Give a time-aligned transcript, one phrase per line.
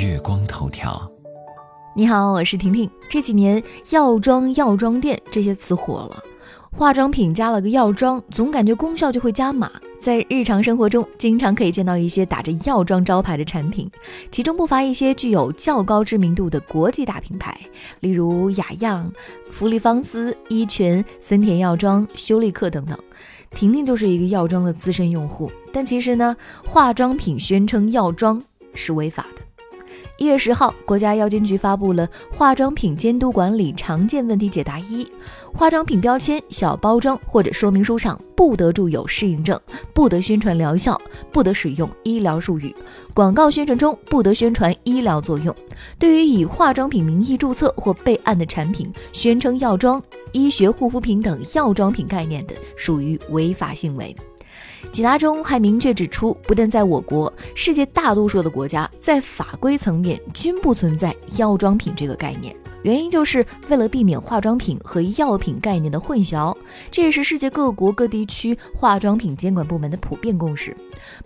[0.00, 0.98] 月光头条。
[1.94, 2.90] 你好，我是婷婷。
[3.10, 6.24] 这几年药妆、药妆店这些词火了，
[6.72, 9.70] 化妆品加了个药妆，总感觉功效就会加码。
[10.00, 13.90] 在日常生活中，经常可以见到一些打着药妆招牌的产品，
[14.30, 17.54] 其中不乏一些具有较高知名度的国际大品牌，
[18.00, 19.12] 例如雅漾、
[19.50, 22.98] 芙丽芳丝、伊泉、森田药妆、修丽可等等。
[23.50, 26.34] 婷婷就是一个药妆的资深用户，但其实呢，
[26.66, 28.42] 化妆品宣称药妆
[28.72, 29.42] 是违法的。
[30.20, 35.02] 一月十号，国家药监局发布了《化妆品监督管理常见问题解答一》，
[35.54, 39.58] 化妆品标签、小包装或者说明书上不得注有适应症，
[39.94, 41.00] 不得宣传疗效，
[41.32, 42.76] 不得使用医疗术语，
[43.14, 45.56] 广告宣传中不得宣传医疗作用。
[45.98, 50.02] 对于以化妆品名义注册或备案的产品，宣称药妆、
[50.32, 54.14] 医学护肤品等药妆品概念的，属于违法行为。
[54.92, 62.54] 解答中还明确指出，不但在我国，世界大多数的国家在法规层面均不存在药妆品这个概念。
[62.82, 66.56] 原因就是为了避免化妆品和药品概念的混淆，
[66.90, 70.76] 这也是世界各国各地区化妆品监管部门的普遍共识。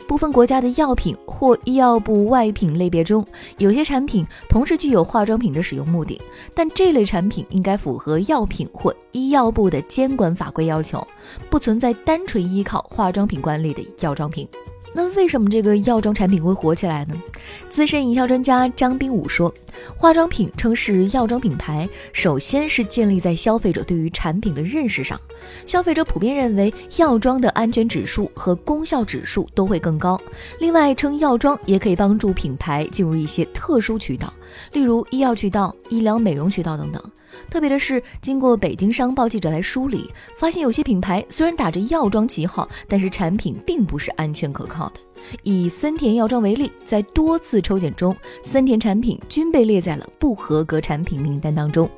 [0.08, 3.24] 部分国家的药品或医药部外品类别中，
[3.58, 6.20] 有些产品同时具有化妆品的使用目的，
[6.54, 11.06] 但这类产品应该符合药品或医药部的监管法规要求，
[11.48, 14.48] 不存在单纯依靠化妆品管理的药妆品。
[14.96, 17.20] 那为什么这个药妆产品会火起来呢？
[17.68, 19.52] 资深营销专家张斌武说，
[19.96, 25.20] 化妆品称是药妆品牌，首先是建立在消费者对于产品的认识上。
[25.66, 30.18] 消费者普遍认为药妆的安全指数和功效指数都会更高。
[30.60, 34.32] 另外，称药妆也可以帮助品牌进入一些特殊渠道，
[34.72, 37.02] 例如医药渠道、医疗美容渠道等等。
[37.50, 45.00] 特别的是，经过北京商报记者来梳理，发现有些品牌虽然打着药妆旗号，但是产品并不是安全可靠的。
[45.42, 51.88] 以森田药妆为例，在多次抽检中，森田产品均被列在了不合格产品名单当中。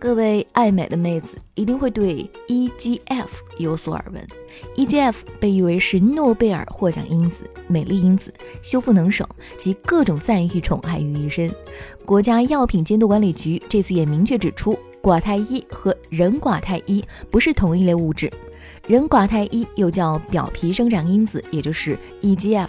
[0.00, 4.26] 各位爱美的妹子一定会对 EGF 有所耳闻
[4.74, 8.34] ，EGF 被誉为是诺贝尔获奖因子、美丽因子、
[8.64, 9.24] 修复能手
[9.56, 11.48] 及各种赞誉宠爱于一身。
[12.04, 18.32] 国家药品监督管理局这次也明确指出，寡肽一和人寡肽一不是同一类物质。
[18.86, 22.68] 人寡肽一又叫表皮生长因子，也就是 EGF。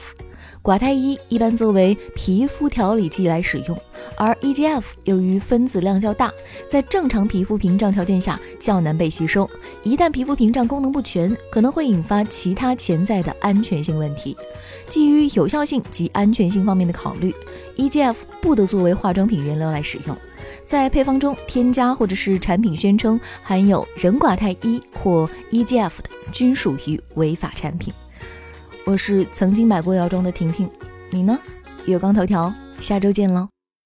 [0.64, 3.78] 寡肽一一般作为皮肤调理剂来使用，
[4.18, 6.32] 而 EGF 由于分子量较大，
[6.70, 9.48] 在正常皮肤屏障条件下较难被吸收。
[9.84, 14.38] 一旦皮肤屏障功能不全，可能会引发其他潜在的安全性问题。
[14.94, 17.34] 基于有效性及安全性方面的考虑
[17.78, 20.16] ，EGF 不得作为化妆品原料来使用。
[20.68, 27.92] 在配方中添加或者是产品宣称含有人寡肽一或 EGF 的，均属于违法产品。
[28.86, 30.70] 我是曾经买过药妆的婷婷，
[31.10, 31.40] 你呢？
[31.88, 33.53] 月光头条，下周见喽。